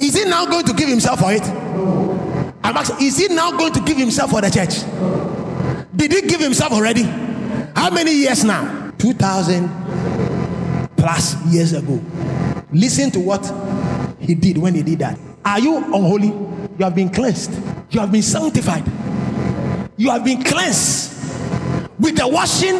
[0.00, 1.42] Is he now going to give himself for it?
[2.62, 4.82] I'm asking, is he now going to give himself for the church?
[5.96, 7.02] Did he give himself already?
[7.74, 8.92] How many years now?
[8.98, 9.68] 2000
[10.96, 12.00] plus years ago.
[12.72, 13.42] Listen to what
[14.18, 15.18] he did when he did that.
[15.44, 16.28] Are you unholy?
[16.28, 17.52] You have been cleansed.
[17.90, 18.84] You have been sanctified.
[19.96, 21.14] You have been cleansed
[21.98, 22.76] with the washing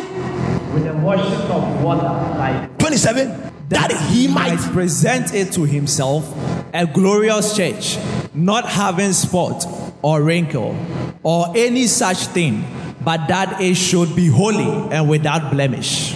[0.72, 2.02] with the washing of water,
[2.38, 6.32] like 27 that he might present it to himself
[6.72, 7.98] a glorious church,
[8.34, 9.66] not having spot
[10.02, 10.76] or wrinkle
[11.22, 12.64] or any such thing,
[13.04, 16.14] but that it should be holy and without blemish.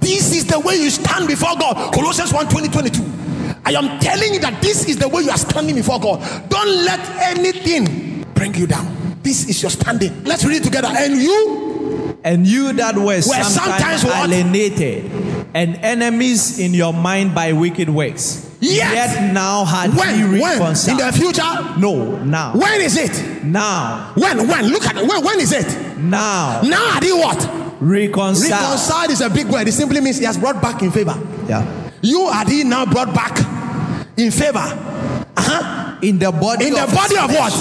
[0.00, 1.94] This is the way you stand before God.
[1.94, 3.02] Colossians 1 20, 22.
[3.64, 6.20] I am telling you that this is the way you are standing before God.
[6.48, 7.00] Don't let
[7.36, 9.18] anything bring you down.
[9.22, 10.24] This is your standing.
[10.24, 10.88] Let's read it together.
[10.90, 15.10] And you, And you that were, sometimes sometimes alienated
[15.54, 20.96] and enemies in your mind by wicked works, Yet, now had when, ye when, in
[20.98, 23.42] the future, no, now, when is it?
[23.44, 24.66] now, When, when?
[24.68, 25.08] Look at it.
[25.08, 25.96] When, when is it?
[25.98, 27.38] now, Now, are you what?
[27.80, 28.50] reconciled.
[28.52, 29.66] Reconciled is a big word.
[29.66, 31.14] It simply means he has brought back in favor.
[31.48, 31.64] Yeah.
[32.02, 33.34] You are he now brought back
[34.20, 34.58] in favor.
[35.36, 35.98] Uh-huh.
[36.02, 37.52] In the body, In the of body of what?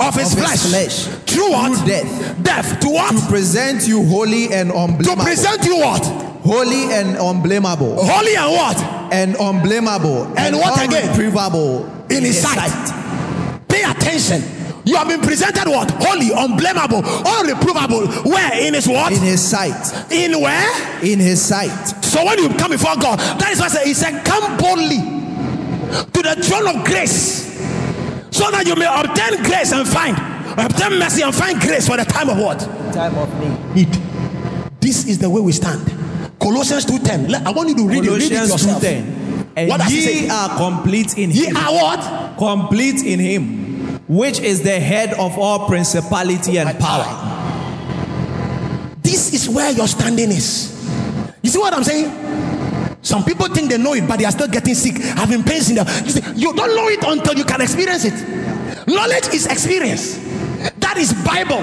[0.00, 0.70] Of his Of his flesh.
[0.70, 1.06] flesh.
[1.26, 1.76] Through what?
[1.76, 2.42] Through death.
[2.42, 2.80] Death.
[2.80, 3.14] To what?
[3.14, 6.04] to present you holy and unblameable To present you what?
[6.42, 8.78] holy and unblameable, Holy and what?
[9.12, 11.08] and unblameable, And what again?
[11.12, 12.72] Unreprovable In his sight.
[13.68, 14.42] Pay attention.
[14.86, 15.90] You have been presented what?
[16.02, 18.24] Holy, unblameable, unreprovable.
[18.24, 18.66] Where?
[18.66, 19.12] In his what?
[19.12, 20.10] In his sight.
[20.10, 21.04] In where?
[21.04, 21.70] In his sight.
[22.02, 24.98] So when you come before God, that is why I say, He said, Come boldly
[26.12, 27.58] to the throne of grace
[28.30, 30.16] so that you may obtain grace and find,
[30.58, 32.58] obtain mercy and find grace for the time of what?
[32.92, 33.74] Time of need.
[33.92, 34.02] Need.
[34.80, 35.82] This is the way we stand.
[36.40, 37.28] Colossians 2:10.
[37.28, 38.10] Let- I want you to read it.
[38.10, 38.80] Read it Colossians yourself.
[38.82, 39.46] 2:10.
[39.56, 41.56] And What ye are complete in Ye him.
[41.56, 42.36] are what?
[42.38, 47.06] Complete in him, which is the head of all principality and power.
[49.02, 50.72] This is where your standing is.
[51.42, 52.06] You see what I'm saying?
[53.10, 55.74] Some people think they know it, but they are still getting sick, having pains in
[55.74, 56.02] the.
[56.04, 58.14] You, see, you don't know it until you can experience it.
[58.86, 60.16] Knowledge is experience.
[60.78, 61.58] That is Bible.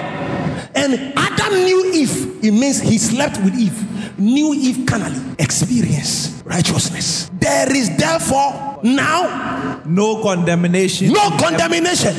[0.75, 2.43] And Adam knew Eve.
[2.43, 4.19] It means he slept with Eve.
[4.19, 5.21] Knew Eve carnally.
[5.39, 7.29] Experience righteousness.
[7.39, 11.11] There is therefore now No condemnation.
[11.13, 12.13] no condemnation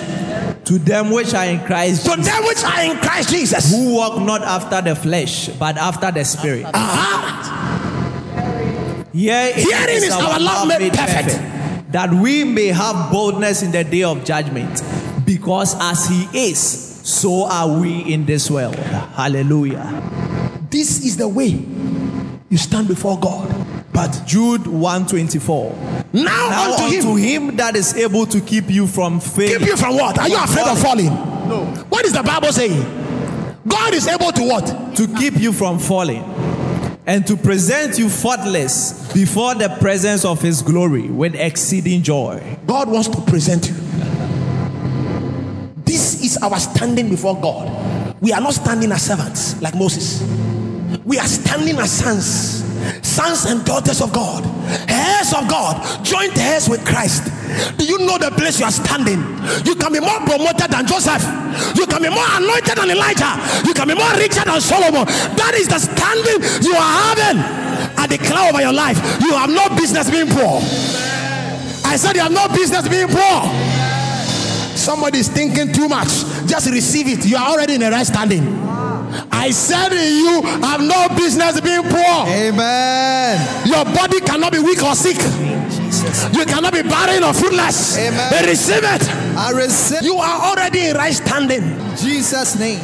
[0.64, 3.70] to them which are in Christ to Jesus, them which are in Christ Jesus.
[3.72, 6.66] who walk not after the flesh, but after the spirit.
[6.74, 7.47] Aha.
[9.12, 11.92] Herein Herein is our love made perfect.
[11.92, 14.82] that we may have boldness in the day of judgment,
[15.24, 18.76] because as He is, so are we in this world.
[18.76, 20.02] Hallelujah.
[20.70, 21.64] This is the way
[22.50, 23.54] you stand before God.
[23.92, 25.72] But Jude 124.
[26.12, 29.58] now, Now unto him, unto him that is able to keep you from failing.
[29.58, 30.16] keep you from what?
[30.18, 31.06] Are you afraid of falling?
[31.06, 31.64] No.
[31.88, 32.80] What is the Bible saying?
[33.66, 34.94] God is able to what?
[34.96, 36.22] to keep you from falling
[37.08, 42.58] and to present you faultless before the presence of his glory with exceeding joy.
[42.66, 43.74] God wants to present you.
[45.84, 48.14] This is our standing before God.
[48.20, 50.22] We are not standing as servants like Moses.
[51.06, 52.62] We are standing as sons,
[53.00, 54.44] sons and daughters of God,
[54.86, 57.24] heirs of God, joint heirs with Christ.
[57.76, 59.20] Do you know the place you are standing?
[59.64, 61.22] You can be more promoted than Joseph.
[61.74, 63.34] You can be more anointed than Elijah.
[63.66, 65.06] You can be more richer than Solomon.
[65.36, 67.38] That is the standing you are having.
[67.98, 70.60] I declare over your life, you have no business being poor.
[71.88, 73.38] I said you have no business being poor.
[74.76, 76.08] Somebody is thinking too much.
[76.46, 77.26] Just receive it.
[77.26, 78.46] You are already in the right standing.
[79.32, 82.28] I said you have no business being poor.
[82.28, 83.66] Amen.
[83.66, 85.16] Your body cannot be weak or sick.
[86.36, 87.98] You cannot be barren or fruitless.
[87.98, 88.44] Amen.
[88.46, 89.02] Receive it.
[89.36, 91.62] I receive You are already in right standing.
[91.96, 92.80] Jesus' name.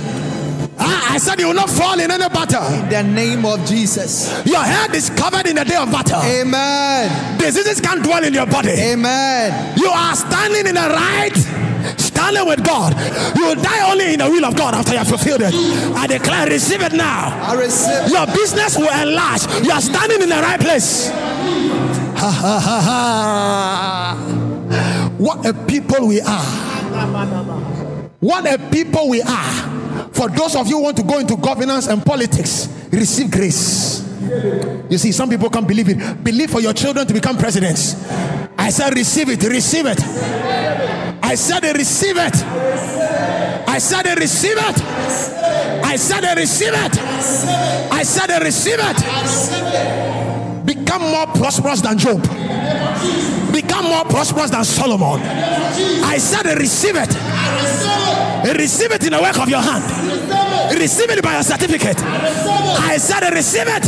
[0.79, 2.67] Ah, I said you will not fall in any battle.
[2.75, 4.45] In the name of Jesus.
[4.45, 6.21] Your head is covered in the day of battle.
[6.23, 7.39] Amen.
[7.39, 8.71] Diseases can't dwell in your body.
[8.71, 9.79] Amen.
[9.79, 11.33] You are standing in the right,
[11.99, 12.93] standing with God.
[13.37, 15.55] You will die only in the will of God after you have fulfilled it.
[15.95, 17.31] I declare, receive it now.
[17.49, 18.11] I receive.
[18.11, 19.47] Your business will enlarge.
[19.65, 21.11] You are standing in the right place.
[22.25, 24.17] Ha, ha, ha, ha.
[25.19, 26.43] What a people we are.
[28.21, 30.09] What a people we are.
[30.11, 34.09] For those of you who want to go into governance and politics, receive grace.
[34.89, 36.25] You see, some people can't believe it.
[36.25, 37.95] Believe for your children to become presidents.
[38.57, 40.03] I said, receive it, receive it.
[41.23, 42.43] I said, receive it.
[43.69, 44.83] I said, receive it.
[45.85, 46.99] I said, receive it.
[47.93, 50.04] I said, receive it.
[50.65, 52.23] Become more prosperous than Job.
[53.53, 55.21] Become more prosperous than Solomon.
[56.05, 57.09] I said, receive it.
[58.59, 59.85] Receive it in the work of your hand.
[60.79, 62.03] Receive it by a certificate.
[62.03, 63.85] I said, receive it.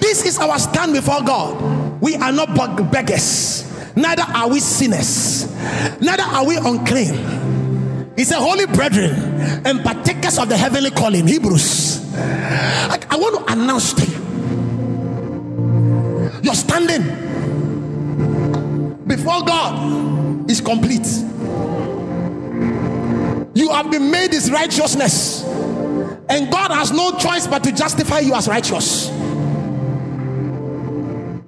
[0.00, 2.00] This is our stand before God.
[2.00, 2.54] We are not
[2.92, 3.64] beggars,
[3.96, 5.50] neither are we sinners,
[6.00, 8.12] neither are we unclean.
[8.16, 9.14] He said, Holy brethren
[9.66, 12.05] and partakers of the heavenly calling, Hebrews.
[12.16, 14.16] I, I want to announce to you
[16.42, 17.02] your standing
[19.06, 21.06] before God is complete.
[23.54, 28.34] You have been made his righteousness, and God has no choice but to justify you
[28.34, 29.08] as righteous.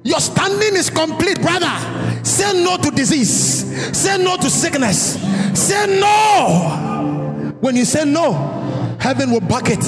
[0.05, 2.25] Your standing is complete, brother.
[2.25, 5.21] Say no to disease, say no to sickness,
[5.55, 7.55] say no.
[7.61, 8.33] When you say no,
[9.01, 9.85] heaven will back it.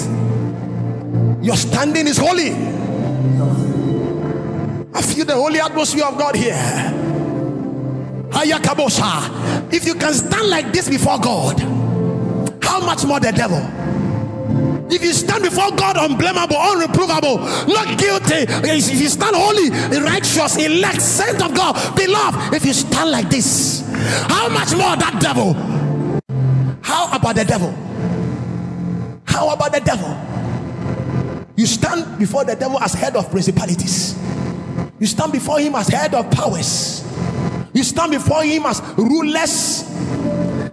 [1.43, 2.51] Your standing is holy.
[4.93, 6.53] I feel the holy atmosphere of God here.
[8.31, 9.73] Ayakabosha.
[9.73, 11.61] If you can stand like this before God,
[12.63, 13.59] how much more the devil?
[14.93, 21.01] If you stand before God unblameable, unreprovable, not guilty, if you stand holy, righteous, elect,
[21.01, 23.89] saint of God, beloved, if you stand like this,
[24.29, 25.55] how much more that devil?
[26.83, 27.73] How about the devil?
[29.25, 30.30] How about the devil?
[31.61, 34.19] You stand before the devil as head of principalities.
[34.99, 37.05] You stand before him as head of powers.
[37.75, 39.85] You stand before him as rulers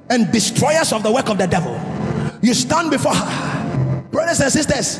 [0.10, 1.78] and destroyers of the work of the devil.
[2.41, 4.08] You stand before her.
[4.12, 5.00] brothers and sisters.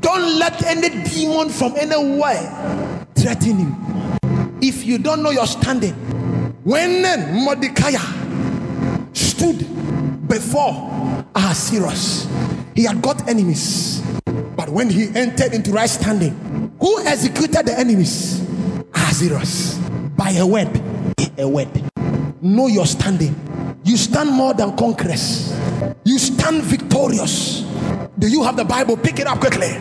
[0.00, 3.76] Don't let any demon from anywhere threaten you.
[4.62, 5.92] If you don't know your standing,
[6.64, 7.02] when
[7.44, 7.92] Mordecai
[9.12, 9.58] stood
[10.26, 12.26] before Ahasuerus,
[12.74, 14.02] he had got enemies.
[14.74, 18.42] When he entered into right standing, who executed the enemies?
[18.92, 19.78] Ahasuerus.
[20.18, 20.68] By a word.
[21.38, 21.70] A word.
[22.42, 23.36] Know your standing.
[23.84, 25.54] You stand more than conquerors.
[26.02, 27.60] You stand victorious.
[28.18, 28.96] Do you have the Bible?
[28.96, 29.78] Pick it up quickly.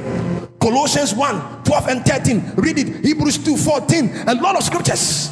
[0.61, 2.53] Colossians 1 12 and 13.
[2.57, 3.03] Read it.
[3.03, 4.27] Hebrews 2 14.
[4.27, 5.31] A lot of scriptures.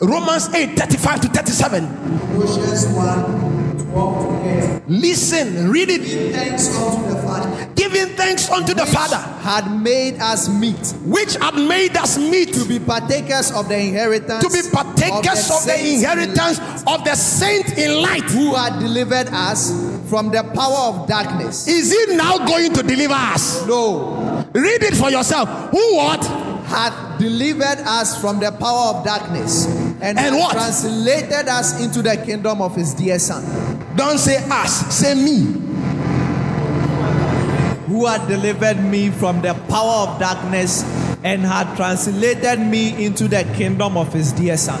[0.00, 1.86] Romans 8 35 to 37.
[2.34, 4.82] Colossians 1 12 to 8.
[4.88, 6.32] Listen, read it.
[6.32, 7.49] Thanks unto the Father.
[7.80, 12.66] Giving thanks unto the Father, Had made us meet which had made us meet to
[12.66, 14.44] be partakers of the inheritance.
[14.44, 18.24] to be partakers of the saints in inheritance of the saint in light.
[18.24, 19.70] Who had delivered us
[20.10, 21.66] from the power of darkness.
[21.68, 23.66] Is he now going to deliver us?
[23.66, 24.44] No.
[24.52, 25.48] Read it for yourself.
[25.70, 26.22] Who what?
[26.66, 29.64] Had delivered us from the power of darkness
[30.02, 30.52] and, And what?
[30.52, 33.42] translated us into the kingdom of his dear son.
[33.96, 35.69] Don't say us, say me.
[37.90, 40.84] Who had delivered me from the power of darkness
[41.24, 44.78] and had translated me into the kingdom of his dear son.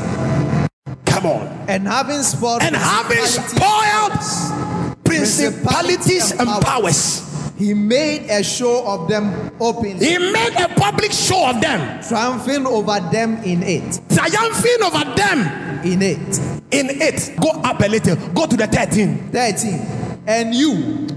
[1.06, 1.46] Come on.
[1.68, 7.26] And having spoiled And having principalities, spoiled principalities and powers,
[7.58, 12.64] he made a show of them openly, he made a public show of them, triumphing
[12.64, 14.00] over them in it.
[14.14, 16.38] triumphing over them In it.
[16.70, 19.30] In it, go up a little, go to the 13.
[19.32, 19.99] 13.
[20.26, 20.72] And you,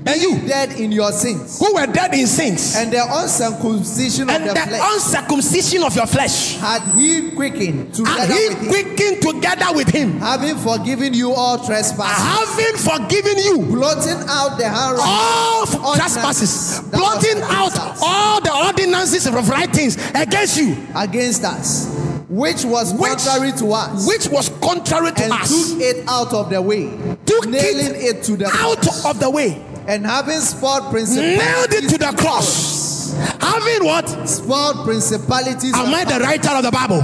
[0.05, 4.35] And you, dead in your sins, who were dead in sins, and the uncircumcision of
[4.35, 8.67] and the the flesh, uncircumcision of your flesh, had he quickened together he with him,
[8.69, 13.59] quickened together with him, having forgiven you all trespasses, having forgiven you.
[13.73, 14.67] Blotting out the
[15.01, 21.87] all trespasses, blotting out all the ordinances of writings against you, against us,
[22.29, 25.49] which was Which- contrary to us, which was contrary to and us.
[25.71, 26.89] took it out of the way,
[27.25, 31.37] Took nailing it it to the out cross, of the way, and having spoiled principalities,
[31.37, 33.15] nailed it to the cross.
[33.39, 34.07] Having what?
[34.27, 35.73] spoiled principalities.
[35.73, 37.01] Am I the writer of the Bible?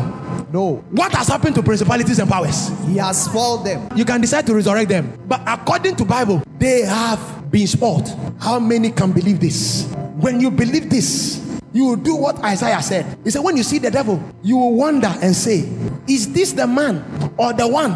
[0.52, 2.72] No, What has happened to principalities and powers?
[2.88, 3.88] he has spoiled them.
[3.96, 5.14] You can decide to resurrect them.
[5.28, 8.10] But according to Bible, they have been spoiled.
[8.40, 9.86] How many can believe this?
[10.18, 11.39] When you believe this,
[11.74, 13.18] you will do what Isaiah said.
[13.24, 15.70] He said, When you see the devil, you will wonder and say,
[16.08, 17.92] Is this the man or the one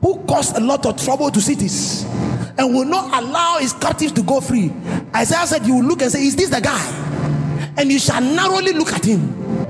[0.00, 2.04] who caused a lot of trouble to cities
[2.58, 4.72] and will not allow his captives to go free?
[5.14, 6.80] Isaiah said, You will look and say, Is this the guy?
[7.76, 9.20] And you shall narrowly look at him.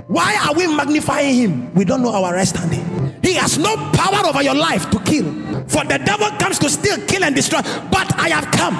[0.08, 1.74] Why are we magnifying him?
[1.74, 2.84] We don't know our right standing.
[3.22, 5.24] He has no power over your life to kill.
[5.68, 7.60] For the devil comes to steal, kill, and destroy.
[7.90, 8.74] But I have come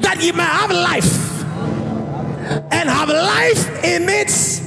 [0.00, 1.35] that you may have life
[2.70, 4.60] and have life in its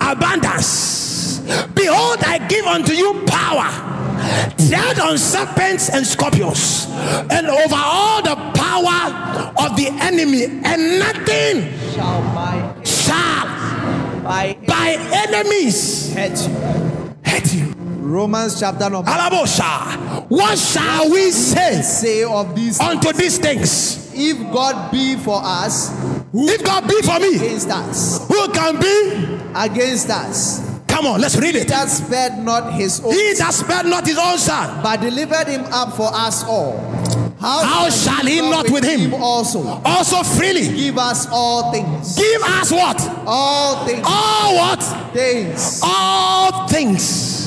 [0.00, 1.38] abundance.
[1.74, 3.68] Behold, I give unto you power.
[4.68, 6.86] Tread on serpents and scorpions,
[7.30, 13.46] and over all the power of the enemy, and nothing Shall by shall
[14.22, 16.54] by by enemies hurt you.
[17.24, 17.74] hurt you.
[18.00, 20.26] Romans chapter number Alabosha.
[20.28, 24.10] What shall we say say of these unto these things?
[24.14, 25.90] if God be for us,
[26.32, 29.38] If God be for me, against us, who can be?
[29.54, 31.62] against us, Come on, let's read it.
[31.62, 35.46] He that spared not his own, He that spared not his own son, but delivered
[35.46, 36.78] him up for us all.
[37.40, 39.14] How shall he not with him?
[39.14, 42.16] also also freely give us all things?
[42.16, 43.00] give us what?
[43.26, 44.02] All things.
[44.04, 45.12] All what?
[45.14, 45.80] things.
[45.82, 47.39] All things.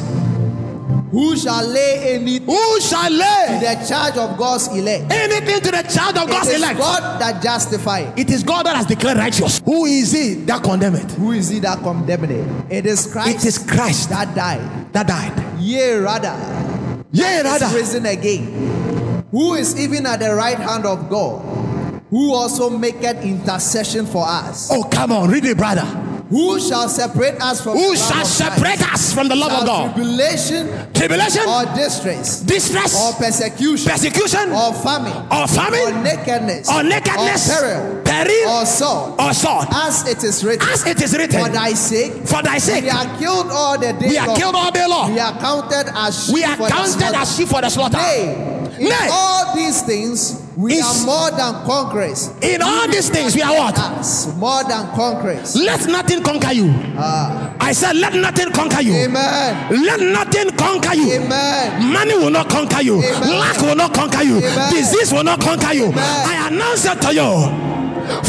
[1.13, 5.11] Who shall lay any to Who shall lay the charge of God's elect?
[5.13, 6.79] anything to the child of God's it is elect?
[6.79, 8.11] God that justifies.
[8.17, 9.61] It is God that has declared righteous.
[9.63, 11.11] Who is he that condemned?
[11.11, 12.31] Who is he that condemned?
[12.71, 14.91] It is Christ It is Christ that died.
[14.93, 15.59] that died.
[15.61, 17.75] Yea, rather, Yea, is rather.
[17.77, 19.23] risen again.
[19.29, 22.01] Who is even at the right hand of God?
[22.09, 24.67] Who also maketh intercession for us?
[24.71, 25.85] Oh, come on, read it, brother.
[26.33, 29.51] Who shall separate us from Who the love shall of separate us from the love
[29.53, 29.93] of God?
[29.93, 36.81] Tribulation Tribulation, or distress distress, or persecution persecution, or famine or or famine, nakedness or
[36.81, 39.67] nakedness, or peril peril, or sword, or sword.
[39.73, 40.67] as it is written.
[40.69, 43.93] As it is written, For thy sake, for thy sake, we are killed all the
[43.93, 44.35] day we are long.
[44.37, 45.13] killed all day long.
[45.13, 47.17] We are counted as sheep We are for the counted slaughter.
[47.17, 47.97] as sheep for the slaughter.
[47.97, 52.29] Nay, in all these things we are more than conquerors.
[52.41, 53.77] In all these things, we are what?
[53.77, 55.55] Us more than conquerors.
[55.55, 56.69] Let nothing conquer you.
[56.97, 57.55] Ah.
[57.59, 58.93] I said, let nothing conquer you.
[58.93, 59.83] Amen.
[59.83, 61.11] Let nothing conquer you.
[61.13, 61.91] Amen.
[61.91, 63.01] Money will not conquer you.
[63.01, 63.39] Amen.
[63.39, 64.37] Lack will not conquer you.
[64.37, 64.71] Amen.
[64.73, 65.85] Disease will not conquer you.
[65.87, 65.97] Amen.
[65.97, 67.31] I announce it to you.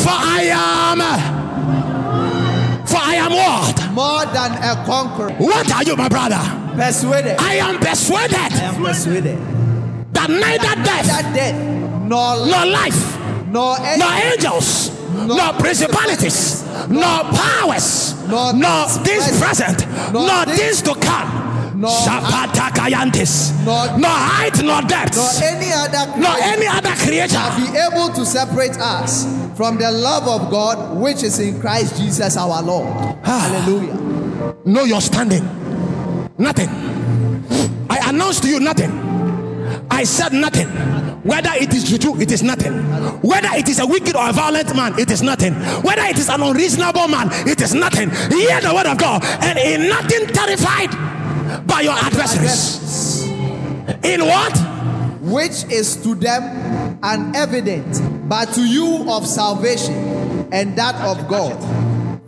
[0.00, 1.00] For I am.
[2.86, 3.92] For I am what?
[3.92, 5.32] More than a conqueror.
[5.34, 6.40] What are you, my brother?
[6.76, 7.36] Persuaded.
[7.38, 9.53] I am persuaded I am persuaded.
[10.26, 11.54] That neither death, death,
[12.04, 14.90] nor life, nor life, nor any, nor angels,
[15.26, 21.80] nor principalities, nor powers, Nor nor things present, nor nor things to come.
[21.80, 27.44] nor Shapatakayantis, nor- nor height, nor nor depth, any other nor any other creature.
[27.58, 32.36] be able to separate us from the love of God which is in Christ Jesus
[32.36, 32.88] our Lord.
[33.24, 33.40] Ah.
[33.64, 33.94] Hallelujah.
[34.64, 35.44] Know your standing.
[36.38, 36.68] Nothing.
[37.90, 38.90] I announced to you nothing.
[39.90, 40.68] I said nothing.
[41.24, 42.74] Whether it is juju, it is nothing.
[43.22, 45.54] Whether it is a wicked or a violent man, it is nothing.
[45.82, 48.10] Whether it is an unreasonable man, it is nothing.
[48.10, 50.90] Hear the word of God, and in nothing terrified
[51.66, 53.26] by your adversaries.
[54.04, 54.56] In what?
[55.20, 61.58] Which is to them an evident, but to you of salvation, and that of God.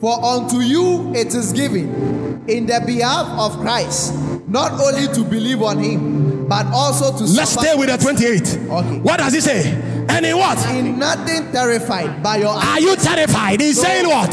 [0.00, 4.14] For unto you it is given in the behalf of Christ,
[4.48, 6.15] not only to believe on him,
[6.48, 8.58] but also to Let's suffer stay with the 28.
[8.70, 8.98] Okay.
[9.00, 9.70] What does he say?
[10.08, 10.58] And in what?
[10.70, 13.60] in nothing terrified by your Are you terrified?
[13.60, 14.30] He's saying what?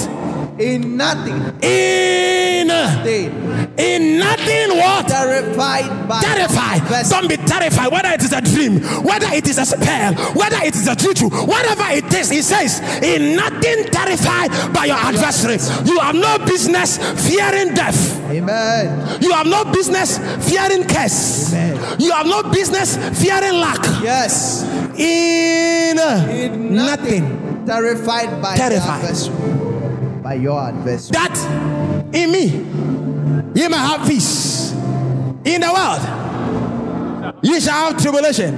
[0.60, 2.68] In nothing In
[3.04, 3.32] thing
[3.78, 5.08] in nothing what?
[5.08, 7.10] terrified by Terrified.
[7.10, 10.76] Don't be terrified, whether it is a dream, whether it is a spell, whether it
[10.76, 12.30] is a juju, whatever it is.
[12.30, 15.58] He says, In nothing terrified by your adversary.
[15.86, 16.98] You have no business
[17.28, 18.20] fearing death.
[18.30, 19.22] Amen.
[19.22, 21.54] You have no business fearing curse.
[21.54, 22.00] Amen.
[22.00, 23.82] You have no business fearing lack.
[24.04, 24.64] Yes.
[25.00, 27.66] In, In nothing.
[27.66, 29.16] Terrified by Terrified.
[30.34, 31.12] By your adversary.
[31.12, 31.38] That
[32.12, 32.46] in me
[33.54, 34.72] ye may have peace.
[35.46, 36.02] In the world
[37.44, 38.56] ye shall have tribulation.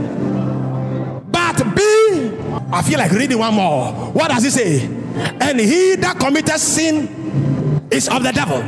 [1.29, 2.31] But be,
[2.71, 3.91] I feel like reading one more.
[4.13, 4.85] What does he say?
[5.41, 8.61] And he that committed sin is of the devil.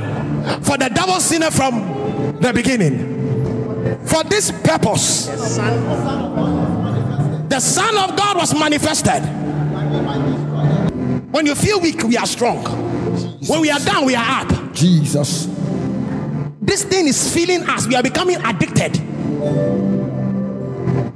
[0.63, 4.03] For the devil sinned from the beginning.
[4.05, 5.37] For this purpose, the
[7.61, 9.23] Son of God was manifested.
[11.31, 12.86] When you feel weak, we are strong.
[13.47, 14.73] When we are down, we are up.
[14.73, 15.47] Jesus.
[16.61, 17.87] This thing is feeling us.
[17.87, 18.99] We are becoming addicted.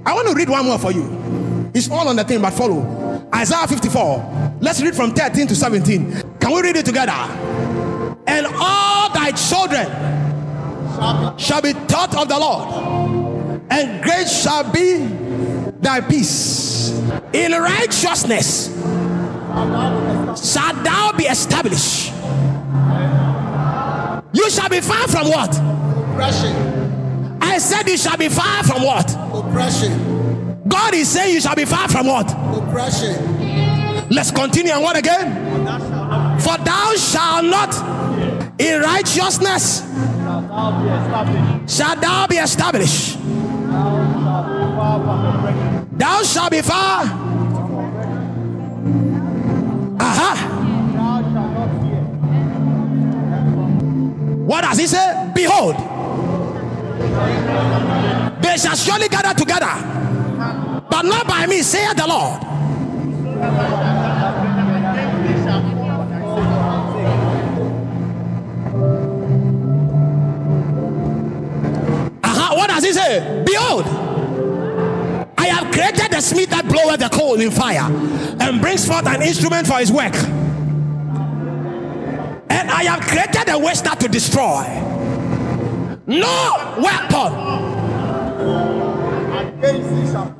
[0.06, 1.72] I want to read one more for you.
[1.74, 3.28] It's all on the thing, but follow.
[3.34, 4.58] Isaiah 54.
[4.62, 6.40] Let's read from 13 to 17.
[6.40, 7.12] Can we read it together?
[8.28, 9.88] And all thy children
[11.38, 14.98] shall be taught of the Lord, and great shall be
[15.80, 16.92] thy peace.
[17.34, 18.70] In righteousness
[20.36, 22.14] shalt thou be established.
[24.34, 25.56] You shall be far from what?
[25.58, 27.38] Oppression.
[27.42, 29.14] I said you shall be far from what?
[29.34, 30.62] Oppression.
[30.68, 32.32] God is saying you shall be far from what?
[32.32, 34.10] Oppression.
[34.10, 35.36] Let's continue and what again?
[36.40, 39.82] For thou shalt not in righteousness
[41.68, 43.18] shall thou be established.
[45.98, 47.31] Thou shalt be far.
[54.52, 55.32] What does he say?
[55.34, 55.76] Behold,
[58.44, 59.72] they shall surely gather together,
[60.90, 62.42] but not by me, saith the Lord.
[72.22, 72.56] Uh-huh.
[72.56, 73.44] What does he say?
[73.46, 73.86] Behold,
[75.38, 77.90] I have created the smith that bloweth the coal in fire
[78.42, 80.41] and brings forth an instrument for his work.
[82.82, 84.64] I have created a waster to destroy.
[86.08, 87.32] No weapon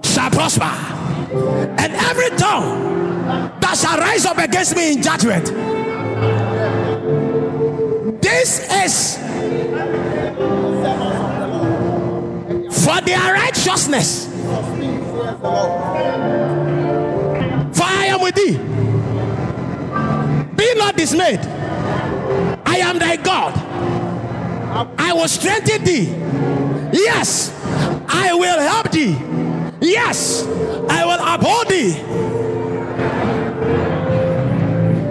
[0.04, 0.64] shall prosper.
[0.64, 3.22] And every tongue
[3.60, 5.46] that shall rise up against me in judgment.
[8.24, 9.18] This is
[12.84, 14.26] for their righteousness.
[17.78, 18.58] For I am with thee.
[20.56, 21.71] Be not dismayed.
[22.72, 23.54] I am thy God.
[24.98, 26.06] I will strengthen thee.
[26.94, 27.52] Yes,
[28.08, 29.18] I will help thee.
[29.82, 30.46] Yes,
[30.90, 31.92] I will uphold thee.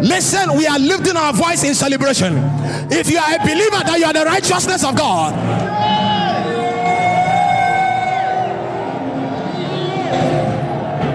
[0.01, 2.33] Listen, we are lifting our voice in celebration.
[2.91, 5.35] If you are a believer that you are the righteousness of God,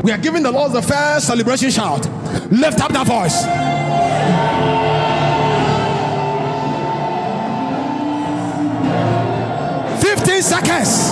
[0.04, 2.06] we are giving the Lord the first celebration shout.
[2.52, 4.75] Lift up that voice.
[10.36, 11.12] Fifteen seconds.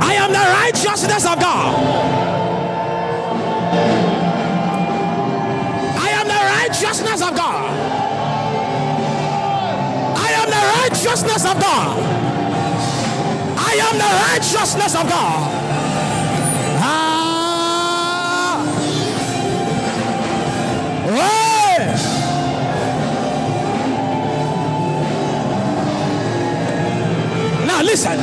[0.00, 1.74] I am the righteousness of God.
[5.98, 7.70] I am the righteousness of God.
[10.16, 11.98] I am the righteousness of God.
[13.58, 15.50] I am the righteousness of God.
[16.80, 17.30] Ah.
[27.82, 28.18] Listen.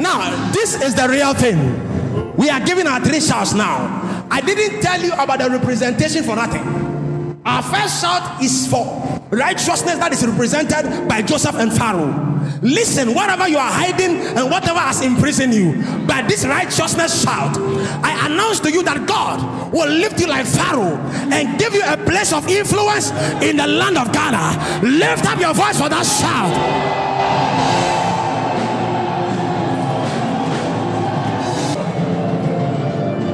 [0.00, 2.36] Now, this is the real thing.
[2.36, 4.26] We are giving our three shouts now.
[4.30, 7.40] I didn't tell you about the representation for nothing.
[7.44, 8.84] Our first shout is for
[9.30, 12.29] righteousness that is represented by Joseph and Pharaoh.
[12.62, 15.72] Listen, whatever you are hiding and whatever has imprisoned you,
[16.06, 17.56] by this righteousness shout,
[18.02, 20.96] I announce to you that God will lift you like Pharaoh
[21.32, 23.10] and give you a place of influence
[23.42, 24.80] in the land of Ghana.
[24.82, 26.50] Lift up your voice for that shout.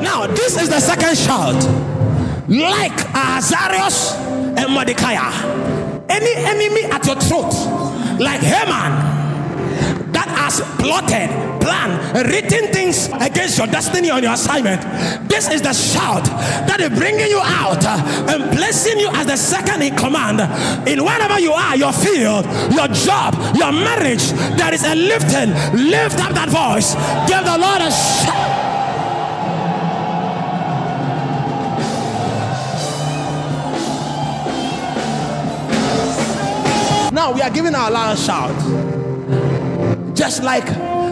[0.03, 1.57] Now, this is the second shout.
[2.49, 4.15] Like Ahasuerus
[4.57, 5.15] and Mordecai,
[6.09, 7.53] any enemy at your throat,
[8.19, 11.29] like Haman, that has plotted,
[11.61, 14.81] planned, written things against your destiny on your assignment,
[15.29, 19.83] this is the shout that is bringing you out and placing you as the second
[19.83, 20.41] in command
[20.89, 24.33] in wherever you are, your field, your job, your marriage.
[24.57, 25.51] There is a lifting.
[25.77, 26.95] Lift up that voice.
[27.29, 28.46] Give the Lord a shout.
[37.27, 38.55] Now we are giving our loud shout.
[40.15, 40.65] Just like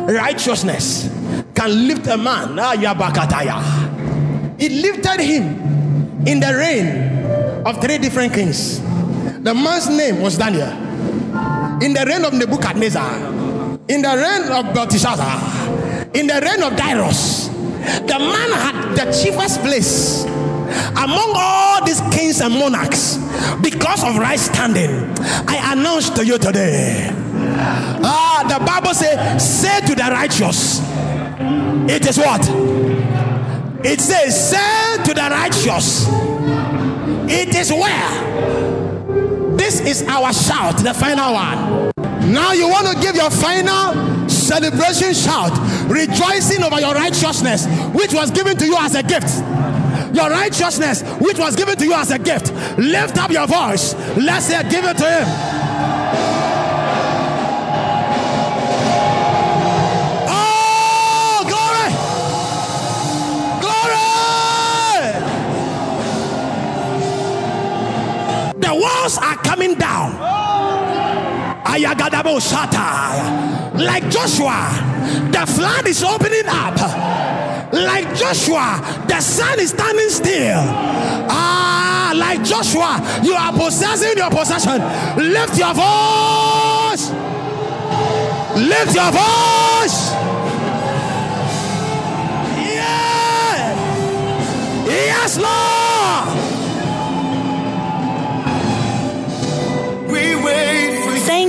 [0.07, 1.11] righteousness
[1.57, 2.73] can lift a man, ah,
[4.57, 8.79] it lifted him in the reign of three different kings.
[9.43, 10.69] The man's name was Daniel.
[11.83, 13.17] In the reign of Nebuchadnezzar,
[13.89, 19.63] in the reign of Belteshazzar, in the reign of Darius, the man had the chiefest
[19.63, 20.25] place
[20.97, 23.19] among all these kings and monarchs
[23.63, 24.91] because of right standing.
[25.49, 27.09] I announce to you today.
[28.03, 30.81] Ah, the Bible says, say to the righteous,
[31.91, 32.43] it is what?
[33.85, 36.09] It says, say to the righteous,
[37.31, 39.57] it is where.
[39.57, 41.93] This is our shout, the final one.
[42.33, 45.53] Now you want to give your final celebration shout,
[45.89, 49.43] rejoicing over your righteousness, which was given to you as a gift.
[50.15, 52.53] Your righteousness, which was given to you as a gift.
[52.79, 53.95] Lift up your voice.
[54.17, 55.27] Let's say, give it to him.
[60.29, 61.91] Oh, glory!
[63.61, 64.05] Glory!
[68.61, 70.15] The walls are coming down.
[73.75, 74.71] Like Joshua,
[75.33, 76.79] the flood is opening up.
[77.75, 80.63] Like Joshua, the sun is standing still.
[81.29, 84.79] Ah, like Joshua, you are possessing your possession.
[85.17, 87.11] Lift your voice.
[88.57, 90.15] Lift your voice.
[94.87, 96.29] Yes, Lord.
[100.11, 100.74] We you.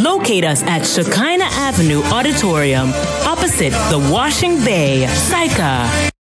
[0.02, 2.88] Locate us at Shekinah Avenue Auditorium,
[3.26, 6.15] opposite the Washing Bay, Syca.